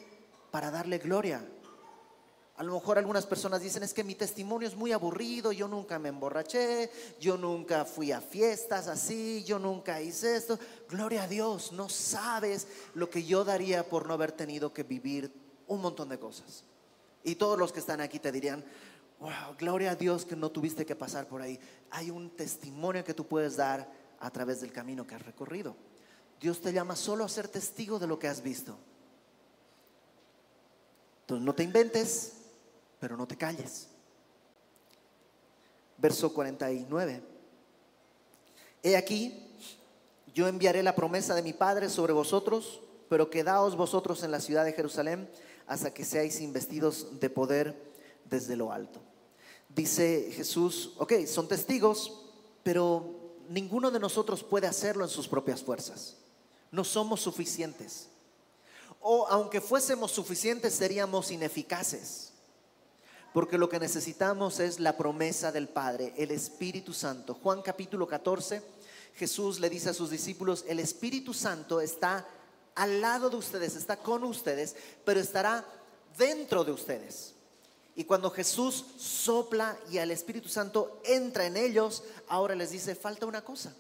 [0.49, 1.45] para darle gloria.
[2.59, 5.97] A lo mejor algunas personas dicen, es que mi testimonio es muy aburrido, yo nunca
[5.97, 10.59] me emborraché, yo nunca fui a fiestas así, yo nunca hice esto.
[10.89, 15.31] Gloria a Dios, no sabes lo que yo daría por no haber tenido que vivir
[15.67, 16.65] un montón de cosas.
[17.23, 18.65] Y todos los que están aquí te dirían,
[19.21, 21.57] wow, gloria a Dios que no tuviste que pasar por ahí.
[21.91, 25.77] Hay un testimonio que tú puedes dar a través del camino que has recorrido.
[26.41, 28.77] Dios te llama solo a ser testigo de lo que has visto.
[31.21, 32.38] Entonces no te inventes,
[32.99, 33.87] pero no te calles.
[35.97, 37.21] Verso 49.
[38.83, 39.45] He aquí,
[40.33, 44.63] yo enviaré la promesa de mi Padre sobre vosotros, pero quedaos vosotros en la ciudad
[44.63, 45.29] de Jerusalén
[45.67, 47.75] hasta que seáis investidos de poder
[48.25, 48.99] desde lo alto.
[49.69, 52.25] Dice Jesús, ok, son testigos,
[52.63, 56.17] pero ninguno de nosotros puede hacerlo en sus propias fuerzas.
[56.71, 58.07] No somos suficientes.
[59.01, 62.28] O aunque fuésemos suficientes, seríamos ineficaces.
[63.33, 67.35] Porque lo que necesitamos es la promesa del Padre, el Espíritu Santo.
[67.35, 68.61] Juan capítulo 14,
[69.15, 72.27] Jesús le dice a sus discípulos, el Espíritu Santo está
[72.75, 75.65] al lado de ustedes, está con ustedes, pero estará
[76.17, 77.35] dentro de ustedes.
[77.95, 83.25] Y cuando Jesús sopla y el Espíritu Santo entra en ellos, ahora les dice, falta
[83.25, 83.75] una cosa,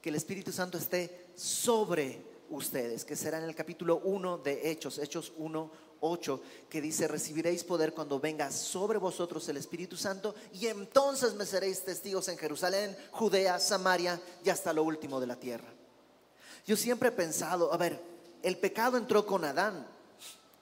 [0.00, 4.98] que el Espíritu Santo esté sobre ustedes, que será en el capítulo 1 de Hechos,
[4.98, 5.70] Hechos 1,
[6.02, 11.46] 8, que dice, recibiréis poder cuando venga sobre vosotros el Espíritu Santo y entonces me
[11.46, 15.68] seréis testigos en Jerusalén, Judea, Samaria y hasta lo último de la tierra.
[16.66, 18.00] Yo siempre he pensado, a ver,
[18.42, 19.86] el pecado entró con Adán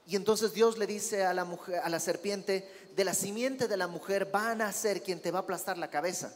[0.05, 3.77] y entonces Dios le dice a la mujer, a la serpiente, de la simiente de
[3.77, 6.33] la mujer van a ser quien te va a aplastar la cabeza.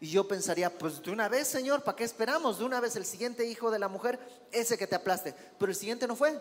[0.00, 2.58] Y yo pensaría, pues de una vez, Señor, ¿para qué esperamos?
[2.58, 4.18] De una vez el siguiente hijo de la mujer,
[4.52, 5.34] ese que te aplaste.
[5.58, 6.38] Pero el siguiente no fue.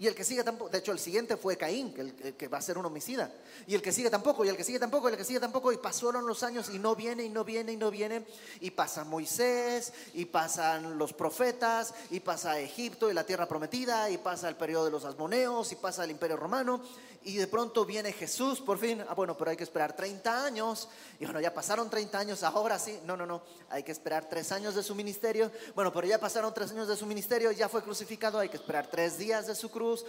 [0.00, 2.58] Y el que sigue tampoco, de hecho el siguiente fue Caín, que, el, que va
[2.58, 3.32] a ser un homicida.
[3.66, 5.72] Y el que sigue tampoco, y el que sigue tampoco, y el que sigue tampoco.
[5.72, 8.24] Y pasaron los años y no viene, y no viene, y no viene.
[8.60, 14.18] Y pasa Moisés, y pasan los profetas, y pasa Egipto y la tierra prometida, y
[14.18, 16.80] pasa el periodo de los asmoneos, y pasa el imperio romano.
[17.24, 19.04] Y de pronto viene Jesús, por fin.
[19.08, 20.88] Ah, bueno, pero hay que esperar 30 años.
[21.18, 22.98] Y bueno, ya pasaron 30 años, ahora sí.
[23.04, 23.42] No, no, no.
[23.68, 25.50] Hay que esperar 3 años de su ministerio.
[25.74, 28.38] Bueno, pero ya pasaron 3 años de su ministerio, ya fue crucificado.
[28.38, 30.04] Hay que esperar 3 días de su cruz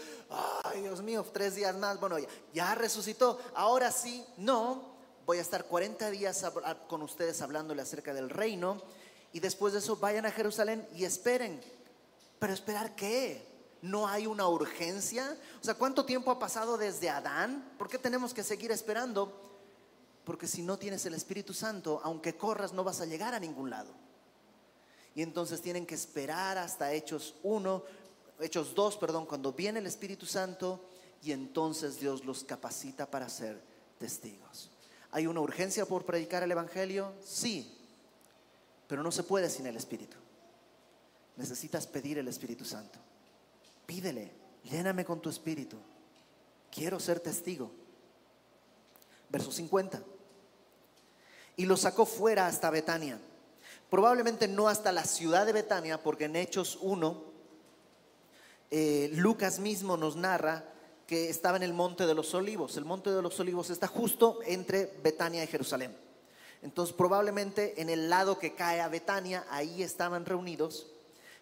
[0.63, 1.99] Ay, Dios mío, tres días más.
[1.99, 2.17] Bueno,
[2.53, 3.39] ya, resucitó.
[3.55, 4.97] Ahora sí, no.
[5.25, 6.45] Voy a estar 40 días
[6.87, 8.81] con ustedes hablándole acerca del reino.
[9.31, 11.61] Y después de eso vayan a Jerusalén y esperen.
[12.39, 13.45] Pero esperar qué?
[13.81, 15.37] ¿No hay una urgencia?
[15.61, 17.73] O sea, ¿cuánto tiempo ha pasado desde Adán?
[17.77, 19.49] ¿Por qué tenemos que seguir esperando?
[20.25, 23.69] Porque si no tienes el Espíritu Santo, aunque corras, no vas a llegar a ningún
[23.69, 23.93] lado.
[25.15, 27.83] Y entonces tienen que esperar hasta Hechos 1,
[28.39, 30.85] Hechos 2, perdón, cuando viene el Espíritu Santo
[31.21, 33.61] y entonces Dios los capacita para ser
[33.97, 34.69] testigos.
[35.11, 37.13] ¿Hay una urgencia por predicar el Evangelio?
[37.23, 37.75] Sí,
[38.87, 40.17] pero no se puede sin el Espíritu.
[41.37, 42.99] Necesitas pedir el Espíritu Santo.
[43.89, 44.31] Pídele,
[44.65, 45.75] lléname con tu Espíritu.
[46.69, 47.71] Quiero ser testigo.
[49.29, 50.03] Verso 50.
[51.55, 53.19] Y lo sacó fuera hasta Betania.
[53.89, 57.23] Probablemente no hasta la ciudad de Betania, porque en Hechos 1,
[58.69, 60.65] eh, Lucas mismo nos narra
[61.07, 62.77] que estaba en el Monte de los Olivos.
[62.77, 65.97] El Monte de los Olivos está justo entre Betania y Jerusalén.
[66.61, 70.85] Entonces probablemente en el lado que cae a Betania, ahí estaban reunidos,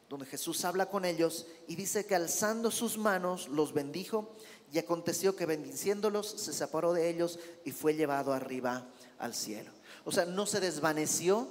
[0.10, 4.34] donde Jesús habla con ellos y dice que alzando sus manos los bendijo
[4.72, 9.72] y aconteció que bendiciéndolos se separó de ellos y fue llevado arriba al cielo.
[10.06, 11.48] O sea, no se desvaneció,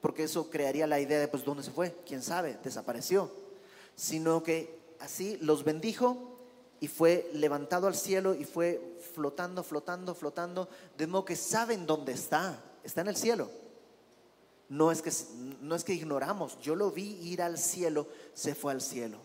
[0.00, 1.96] porque eso crearía la idea de, pues, ¿dónde se fue?
[2.06, 2.58] ¿Quién sabe?
[2.62, 3.30] Desapareció.
[3.96, 6.38] Sino que así los bendijo
[6.80, 12.12] y fue levantado al cielo y fue flotando, flotando, flotando, de modo que saben dónde
[12.12, 13.48] está, está en el cielo.
[14.68, 15.12] No es que,
[15.60, 19.18] no es que ignoramos, yo lo vi ir al cielo, se fue al cielo.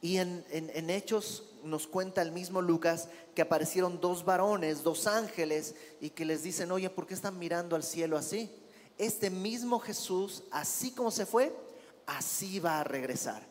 [0.00, 5.74] Y en, en, Hechos nos cuenta el mismo Lucas que aparecieron dos varones, dos ángeles,
[6.00, 8.50] y que les dicen, oye, ¿por qué están mirando al cielo así?
[8.98, 11.54] Este mismo Jesús, así como se fue,
[12.06, 13.46] así va a regresar.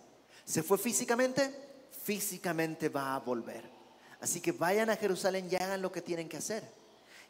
[0.45, 1.71] ¿Se fue físicamente?
[2.03, 3.63] físicamente va a volver.
[4.19, 6.63] Así que vayan a Jerusalén y hagan lo que tienen que hacer.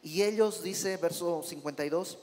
[0.01, 2.17] Y ellos, dice verso 52,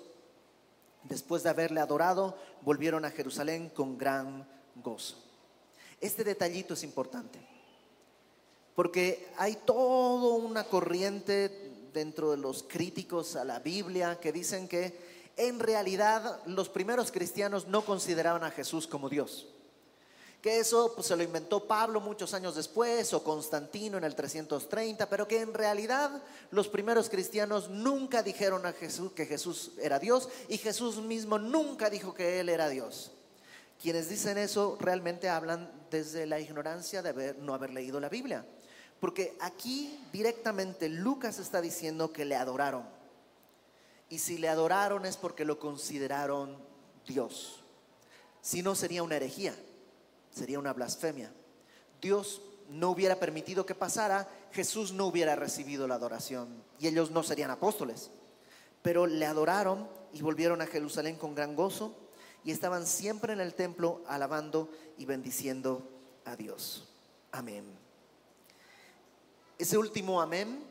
[1.04, 5.16] después de haberle adorado, volvieron a Jerusalén con gran gozo.
[6.00, 7.40] Este detallito es importante,
[8.74, 14.96] porque hay toda una corriente dentro de los críticos a la Biblia que dicen que
[15.37, 19.48] en realidad los primeros cristianos no consideraban a Jesús como Dios
[20.42, 25.09] que eso pues, se lo inventó Pablo muchos años después o Constantino en el 330,
[25.09, 30.29] pero que en realidad los primeros cristianos nunca dijeron a Jesús que Jesús era Dios
[30.48, 33.11] y Jesús mismo nunca dijo que Él era Dios.
[33.83, 38.44] Quienes dicen eso realmente hablan desde la ignorancia de no haber leído la Biblia,
[39.01, 42.85] porque aquí directamente Lucas está diciendo que le adoraron.
[44.09, 46.57] Y si le adoraron es porque lo consideraron
[47.07, 47.62] Dios.
[48.40, 49.55] Si no sería una herejía
[50.38, 51.33] sería una blasfemia.
[52.01, 57.22] Dios no hubiera permitido que pasara, Jesús no hubiera recibido la adoración y ellos no
[57.22, 58.11] serían apóstoles.
[58.83, 61.96] Pero le adoraron y volvieron a Jerusalén con gran gozo
[62.44, 65.88] y estaban siempre en el templo alabando y bendiciendo
[66.24, 66.88] a Dios.
[67.33, 67.64] Amén.
[69.59, 70.62] Ese último amén,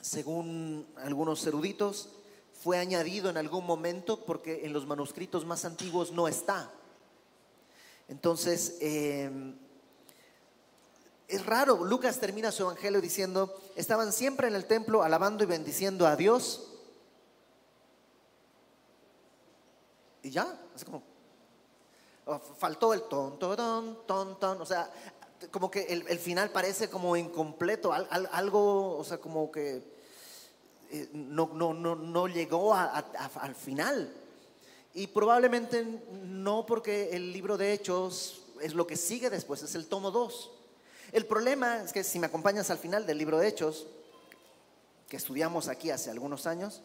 [0.00, 2.10] según algunos eruditos,
[2.52, 6.72] fue añadido en algún momento porque en los manuscritos más antiguos no está.
[8.08, 9.56] Entonces, em,
[11.28, 16.06] es raro, Lucas termina su evangelio diciendo, estaban siempre en el templo alabando y bendiciendo
[16.06, 16.72] a Dios.
[20.22, 21.02] Y ya, es como,
[22.58, 24.90] faltó el ton, ton, ton, ton, o sea,
[25.50, 29.82] como que el, final parece como incompleto, algo, o sea, como que
[30.90, 34.12] eh, no, no, no, no llegó al final.
[34.96, 35.84] Y probablemente
[36.22, 40.50] no porque el libro de Hechos es lo que sigue después, es el tomo 2.
[41.12, 43.86] El problema es que si me acompañas al final del libro de Hechos,
[45.06, 46.80] que estudiamos aquí hace algunos años,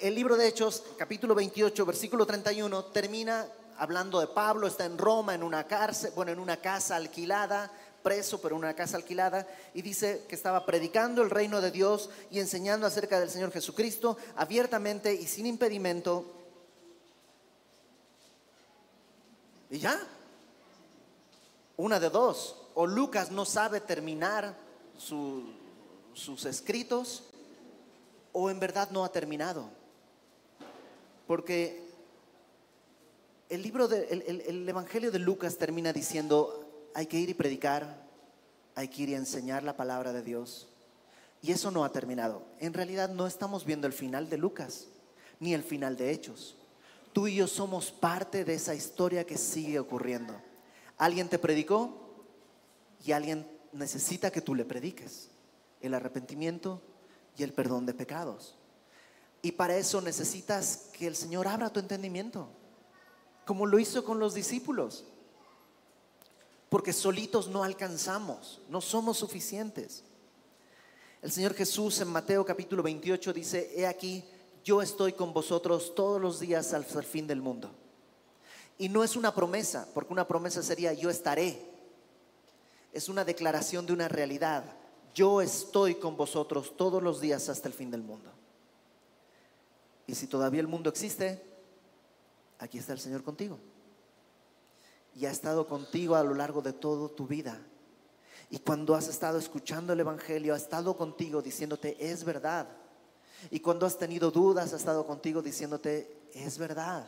[0.00, 5.34] el libro de Hechos, capítulo 28, versículo 31, termina hablando de Pablo, está en Roma,
[5.34, 9.82] en una cárcel, bueno, en una casa alquilada, preso, pero en una casa alquilada, y
[9.82, 15.14] dice que estaba predicando el reino de Dios y enseñando acerca del Señor Jesucristo abiertamente
[15.14, 16.24] y sin impedimento.
[19.70, 20.00] Y ya,
[21.76, 24.54] una de dos, o Lucas no sabe terminar
[24.96, 27.24] sus escritos,
[28.32, 29.68] o en verdad no ha terminado.
[31.26, 31.88] Porque
[33.48, 38.06] el libro de, el Evangelio de Lucas termina diciendo, hay que ir y predicar,
[38.74, 40.68] hay que ir y enseñar la palabra de Dios.
[41.42, 42.42] Y eso no ha terminado.
[42.58, 44.86] En realidad no estamos viendo el final de Lucas,
[45.38, 46.56] ni el final de Hechos.
[47.12, 50.34] Tú y yo somos parte de esa historia que sigue ocurriendo.
[50.98, 52.24] Alguien te predicó
[53.04, 55.30] y alguien necesita que tú le prediques
[55.80, 56.82] el arrepentimiento
[57.36, 58.56] y el perdón de pecados.
[59.42, 62.48] Y para eso necesitas que el Señor abra tu entendimiento,
[63.46, 65.06] como lo hizo con los discípulos
[66.70, 70.04] porque solitos no alcanzamos, no somos suficientes.
[71.20, 74.24] El Señor Jesús en Mateo capítulo 28 dice, he aquí,
[74.64, 77.72] yo estoy con vosotros todos los días al fin del mundo.
[78.78, 81.60] Y no es una promesa, porque una promesa sería yo estaré.
[82.92, 84.64] Es una declaración de una realidad.
[85.12, 88.30] yo estoy con vosotros todos los días hasta el fin del mundo.
[90.06, 91.42] Y si todavía el mundo existe,
[92.60, 93.58] aquí está el Señor contigo.
[95.14, 97.60] Y ha estado contigo a lo largo de toda tu vida.
[98.50, 102.66] Y cuando has estado escuchando el Evangelio, ha estado contigo diciéndote, es verdad.
[103.50, 107.06] Y cuando has tenido dudas, ha estado contigo diciéndote, es verdad.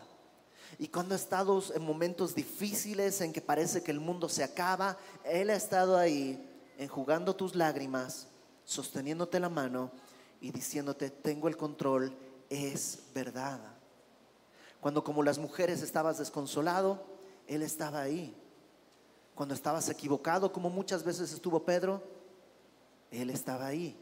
[0.79, 4.97] Y cuando has estado en momentos difíciles en que parece que el mundo se acaba,
[5.25, 6.49] Él ha estado ahí
[6.79, 8.29] enjugando tus lágrimas,
[8.65, 9.91] sosteniéndote la mano
[10.41, 12.17] y diciéndote, tengo el control,
[12.49, 13.61] es verdad.
[14.81, 17.12] Cuando como las mujeres estabas desconsolado,
[17.47, 18.35] Él estaba ahí.
[19.35, 22.03] Cuando estabas equivocado, como muchas veces estuvo Pedro,
[23.11, 23.97] Él estaba ahí.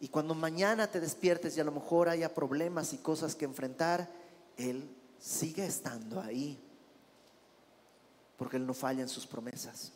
[0.00, 4.10] Y cuando mañana te despiertes y a lo mejor haya problemas y cosas que enfrentar,
[4.56, 4.88] Él
[5.18, 6.60] sigue estando ahí.
[8.36, 9.92] Porque Él no falla en sus promesas.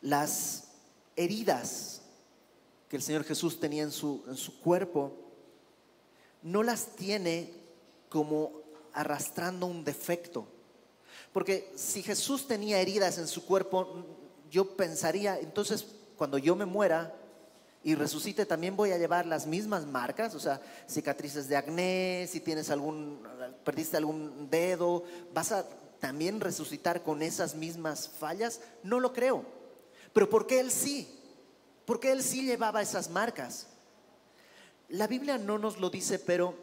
[0.00, 0.68] Las
[1.16, 2.02] heridas
[2.88, 5.12] que el Señor Jesús tenía en su, en su cuerpo,
[6.42, 7.52] no las tiene
[8.08, 8.52] como
[8.92, 10.46] arrastrando un defecto.
[11.32, 14.04] Porque si Jesús tenía heridas en su cuerpo,
[14.50, 15.86] yo pensaría, entonces
[16.16, 17.14] cuando yo me muera
[17.84, 22.40] y resucite, también voy a llevar las mismas marcas, o sea, cicatrices de acné, si
[22.40, 23.20] tienes algún,
[23.64, 25.64] perdiste algún dedo, vas a
[26.00, 28.60] también resucitar con esas mismas fallas.
[28.82, 29.44] No lo creo.
[30.12, 31.08] Pero ¿por qué él sí?
[31.84, 33.68] Porque él sí llevaba esas marcas.
[34.88, 36.54] La Biblia no nos lo dice, pero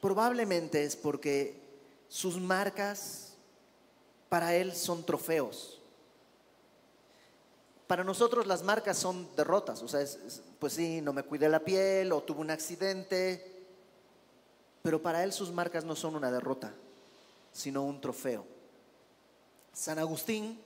[0.00, 1.60] probablemente es porque
[2.08, 3.34] sus marcas
[4.28, 5.80] para él son trofeos.
[7.86, 10.04] Para nosotros las marcas son derrotas, o sea,
[10.58, 13.44] pues sí, no me cuidé la piel o tuve un accidente,
[14.82, 16.72] pero para él sus marcas no son una derrota,
[17.52, 18.46] sino un trofeo.
[19.72, 20.60] San Agustín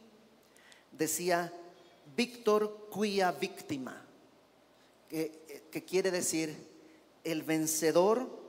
[0.92, 1.52] decía
[2.14, 4.04] Víctor cuya víctima,
[5.08, 6.54] que, que quiere decir
[7.24, 8.43] el vencedor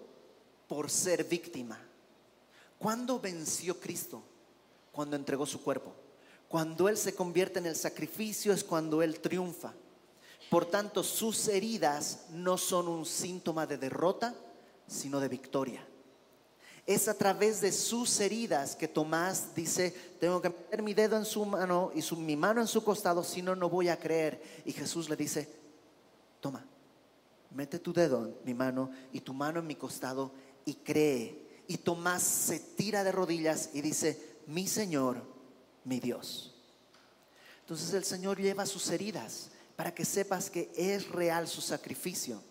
[0.67, 1.79] por ser víctima.
[2.77, 4.23] ¿Cuándo venció Cristo?
[4.91, 5.93] Cuando entregó su cuerpo.
[6.47, 9.73] Cuando Él se convierte en el sacrificio es cuando Él triunfa.
[10.49, 14.35] Por tanto, sus heridas no son un síntoma de derrota,
[14.87, 15.85] sino de victoria.
[16.85, 19.89] Es a través de sus heridas que Tomás dice,
[20.19, 23.23] tengo que meter mi dedo en su mano y su, mi mano en su costado,
[23.23, 24.61] si no, no voy a creer.
[24.65, 25.49] Y Jesús le dice,
[26.39, 26.63] toma,
[27.49, 30.31] mete tu dedo en mi mano y tu mano en mi costado
[30.65, 31.63] y cree.
[31.67, 35.23] Y Tomás se tira de rodillas y dice, mi Señor,
[35.83, 36.53] mi Dios.
[37.61, 42.41] Entonces el Señor lleva sus heridas para que sepas que es real su sacrificio.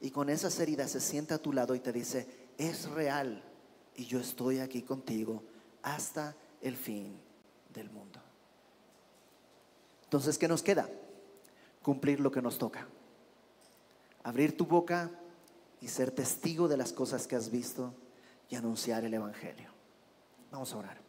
[0.00, 2.26] Y con esas heridas se sienta a tu lado y te dice,
[2.56, 3.42] es real
[3.96, 5.42] y yo estoy aquí contigo
[5.82, 7.18] hasta el fin
[7.74, 8.20] del mundo.
[10.04, 10.88] Entonces, ¿qué nos queda?
[11.82, 12.86] Cumplir lo que nos toca.
[14.22, 15.10] Abrir tu boca
[15.80, 17.94] y ser testigo de las cosas que has visto
[18.48, 19.70] y anunciar el Evangelio.
[20.50, 21.00] Vamos a orar.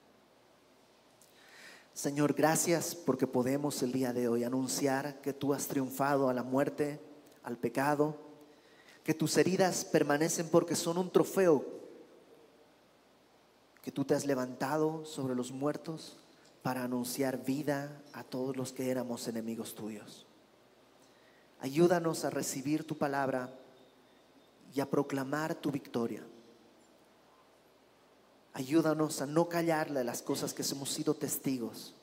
[1.93, 6.43] Señor, gracias porque podemos el día de hoy anunciar que tú has triunfado a la
[6.43, 6.99] muerte,
[7.43, 8.31] al pecado
[9.03, 11.65] que tus heridas permanecen porque son un trofeo,
[13.81, 16.19] que tú te has levantado sobre los muertos
[16.61, 20.27] para anunciar vida a todos los que éramos enemigos tuyos.
[21.59, 23.51] Ayúdanos a recibir tu palabra
[24.73, 26.23] y a proclamar tu victoria.
[28.53, 31.95] Ayúdanos a no callarle las cosas que hemos sido testigos.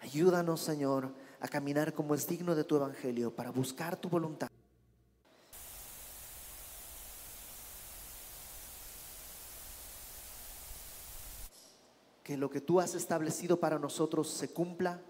[0.00, 4.48] Ayúdanos, Señor, a caminar como es digno de tu evangelio para buscar tu voluntad.
[12.24, 15.02] que lo que tú has establecido para nosotros se cumpla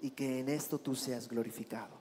[0.00, 1.97] y que en esto tú seas glorificado.